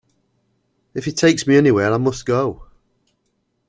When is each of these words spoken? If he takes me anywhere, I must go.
If 0.95 1.05
he 1.05 1.11
takes 1.11 1.45
me 1.45 1.57
anywhere, 1.57 1.93
I 1.93 1.97
must 1.97 2.25
go. 2.25 2.65